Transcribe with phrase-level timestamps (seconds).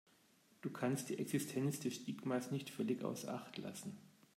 [0.63, 3.99] Du kannst die Existenz des Stigmas nicht völlig außer Acht lassen.